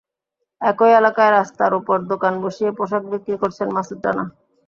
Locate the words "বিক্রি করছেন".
3.11-3.67